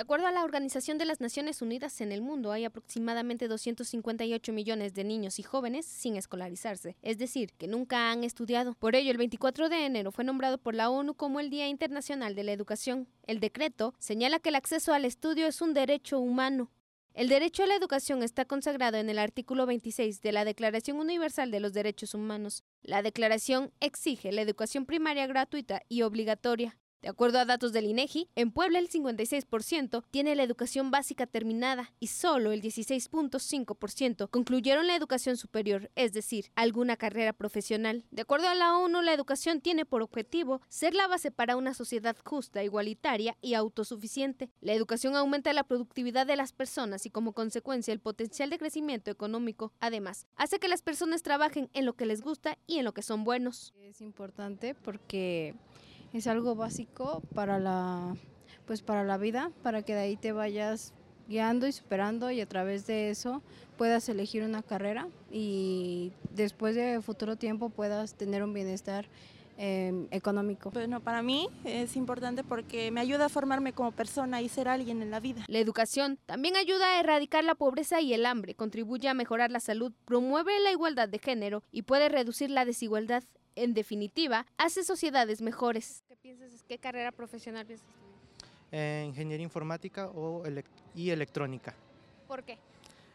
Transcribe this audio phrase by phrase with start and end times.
[0.00, 4.50] De acuerdo a la Organización de las Naciones Unidas en el mundo, hay aproximadamente 258
[4.50, 8.72] millones de niños y jóvenes sin escolarizarse, es decir, que nunca han estudiado.
[8.72, 12.34] Por ello, el 24 de enero fue nombrado por la ONU como el Día Internacional
[12.34, 13.08] de la Educación.
[13.26, 16.70] El decreto señala que el acceso al estudio es un derecho humano.
[17.12, 21.50] El derecho a la educación está consagrado en el artículo 26 de la Declaración Universal
[21.50, 22.64] de los Derechos Humanos.
[22.82, 26.78] La declaración exige la educación primaria gratuita y obligatoria.
[27.02, 31.94] De acuerdo a datos del INEGI, en Puebla el 56% tiene la educación básica terminada
[31.98, 38.04] y solo el 16.5% concluyeron la educación superior, es decir, alguna carrera profesional.
[38.10, 41.72] De acuerdo a la ONU, la educación tiene por objetivo ser la base para una
[41.72, 44.50] sociedad justa, igualitaria y autosuficiente.
[44.60, 49.10] La educación aumenta la productividad de las personas y como consecuencia el potencial de crecimiento
[49.10, 49.72] económico.
[49.80, 53.00] Además, hace que las personas trabajen en lo que les gusta y en lo que
[53.00, 53.72] son buenos.
[53.80, 55.54] Es importante porque
[56.12, 58.16] es algo básico para la,
[58.66, 60.92] pues para la vida, para que de ahí te vayas
[61.28, 63.40] guiando y superando y a través de eso
[63.78, 69.06] puedas elegir una carrera y después de futuro tiempo puedas tener un bienestar
[69.62, 70.70] eh, económico.
[70.70, 75.02] Bueno, para mí es importante porque me ayuda a formarme como persona y ser alguien
[75.02, 75.44] en la vida.
[75.48, 79.60] La educación también ayuda a erradicar la pobreza y el hambre, contribuye a mejorar la
[79.60, 83.22] salud, promueve la igualdad de género y puede reducir la desigualdad
[83.56, 86.04] en definitiva, hace sociedades mejores.
[86.08, 86.64] ¿Qué piensas?
[86.68, 87.80] ¿Qué carrera profesional piensas
[88.72, 90.44] Eh, ingeniería informática o
[90.94, 91.74] y electrónica.
[92.28, 92.58] ¿Por qué?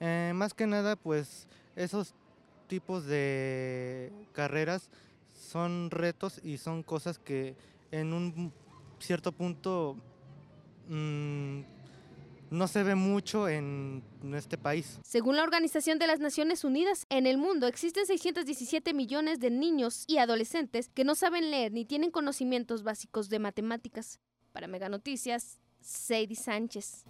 [0.00, 2.14] Eh, más que nada, pues esos
[2.68, 4.90] tipos de carreras
[5.32, 7.54] son retos y son cosas que
[7.92, 8.52] en un
[8.98, 9.96] cierto punto
[10.88, 11.60] mmm,
[12.50, 14.02] no se ve mucho en
[14.34, 14.98] este país.
[15.04, 20.04] Según la Organización de las Naciones Unidas, en el mundo existen 617 millones de niños
[20.06, 24.20] y adolescentes que no saben leer ni tienen conocimientos básicos de matemáticas.
[24.52, 27.04] Para Mega Noticias, Sadie Sánchez.